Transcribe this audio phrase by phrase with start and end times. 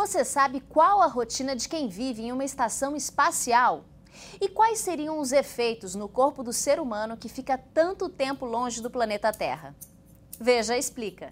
[0.00, 3.84] Você sabe qual a rotina de quem vive em uma estação espacial?
[4.40, 8.80] E quais seriam os efeitos no corpo do ser humano que fica tanto tempo longe
[8.80, 9.76] do planeta Terra?
[10.40, 11.28] Veja, explica.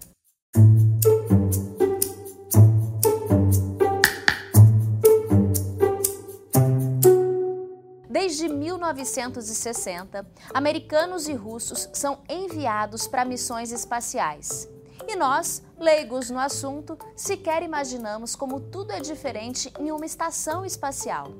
[8.07, 14.69] Desde 1960, americanos e russos são enviados para missões espaciais.
[15.11, 21.33] E nós, leigos no assunto, sequer imaginamos como tudo é diferente em uma estação espacial.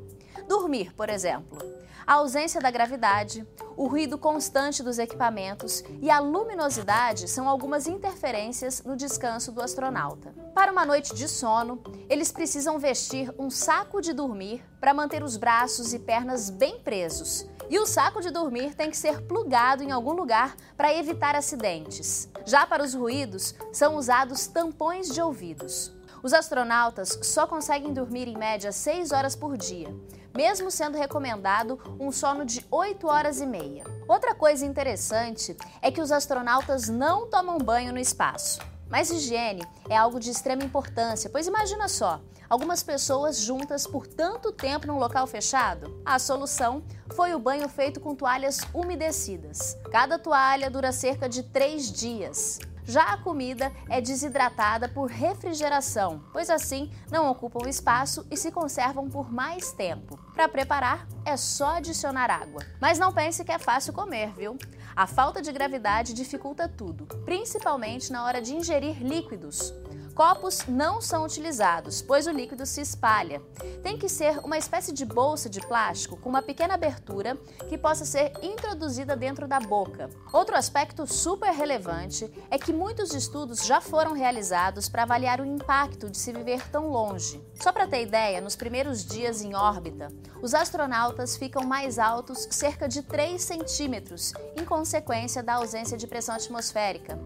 [0.48, 1.60] Dormir, por exemplo.
[2.08, 3.48] A ausência da gravidade,
[3.78, 10.34] o ruído constante dos equipamentos e a luminosidade são algumas interferências no descanso do astronauta.
[10.56, 15.38] Para uma noite de sono, eles precisam vestir um saco de dormir para manter os
[15.38, 17.46] braços e pernas bem presos.
[17.70, 22.28] E o saco de dormir tem que ser plugado em algum lugar para evitar acidentes.
[22.44, 25.94] Já para os ruídos, são usados tampões de ouvidos.
[26.24, 29.96] Os astronautas só conseguem dormir em média 6 horas por dia,
[30.36, 33.84] mesmo sendo recomendado um sono de 8 horas e meia.
[34.08, 38.60] Outra coisa interessante é que os astronautas não tomam banho no espaço.
[38.90, 44.52] Mas higiene é algo de extrema importância, pois imagina só, algumas pessoas juntas por tanto
[44.52, 46.02] tempo num local fechado?
[46.04, 49.78] A solução foi o banho feito com toalhas umedecidas.
[49.92, 52.60] Cada toalha dura cerca de três dias.
[52.90, 59.08] Já a comida é desidratada por refrigeração, pois assim não ocupam espaço e se conservam
[59.08, 60.18] por mais tempo.
[60.34, 62.66] Para preparar, é só adicionar água.
[62.82, 64.58] Mas não pense que é fácil comer, viu?
[64.96, 69.72] A falta de gravidade dificulta tudo, principalmente na hora de ingerir líquidos.
[70.20, 73.42] Copos não são utilizados, pois o líquido se espalha.
[73.82, 77.38] Tem que ser uma espécie de bolsa de plástico com uma pequena abertura
[77.70, 80.10] que possa ser introduzida dentro da boca.
[80.34, 86.10] Outro aspecto super relevante é que muitos estudos já foram realizados para avaliar o impacto
[86.10, 87.42] de se viver tão longe.
[87.56, 92.90] Só para ter ideia, nos primeiros dias em órbita, os astronautas ficam mais altos cerca
[92.90, 97.18] de 3 centímetros, em consequência da ausência de pressão atmosférica.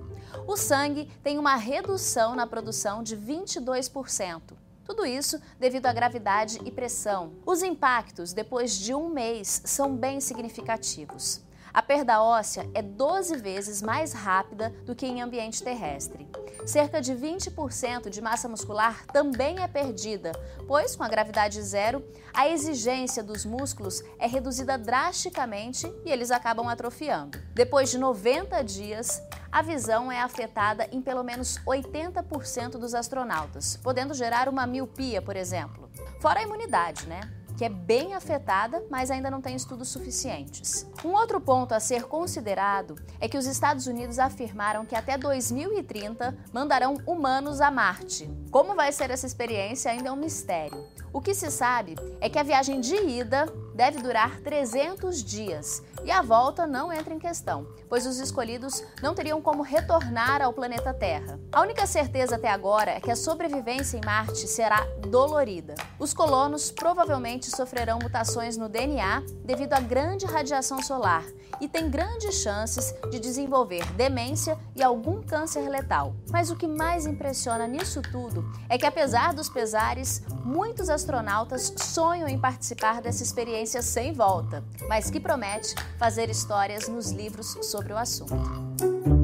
[0.48, 4.42] O sangue tem uma redução na produção de 22%.
[4.86, 7.34] Tudo isso devido à gravidade e pressão.
[7.46, 11.42] Os impactos depois de um mês são bem significativos.
[11.74, 16.28] A perda óssea é 12 vezes mais rápida do que em ambiente terrestre.
[16.66, 20.31] Cerca de 20% de massa muscular também é perdida,
[20.66, 22.01] pois, com a gravidade zero,
[22.34, 27.38] a exigência dos músculos é reduzida drasticamente e eles acabam atrofiando.
[27.53, 34.13] Depois de 90 dias, a visão é afetada em pelo menos 80% dos astronautas, podendo
[34.13, 35.90] gerar uma miopia, por exemplo.
[36.22, 37.22] Fora a imunidade, né?
[37.58, 40.88] Que é bem afetada, mas ainda não tem estudos suficientes.
[41.03, 46.38] Um outro ponto a ser considerado é que os Estados Unidos afirmaram que até 2030
[46.52, 48.30] mandarão humanos a Marte.
[48.52, 50.86] Como vai ser essa experiência ainda é um mistério.
[51.12, 56.12] O que se sabe é que a viagem de ida deve durar 300 dias e
[56.12, 60.94] a volta não entra em questão, pois os escolhidos não teriam como retornar ao planeta
[60.94, 61.40] Terra.
[61.52, 65.76] A única certeza até agora é que a sobrevivência em Marte será dolorida.
[65.98, 71.24] Os colonos provavelmente sofrerão mutações no DNA devido à grande radiação solar
[71.62, 76.16] e têm grandes chances de desenvolver demência e algum câncer letal.
[76.30, 82.28] Mas o que mais impressiona nisso tudo é que, apesar dos pesares, muitos astronautas sonham
[82.28, 87.97] em participar dessa experiência sem volta, mas que promete fazer histórias nos livros sobre o
[87.97, 89.23] assunto.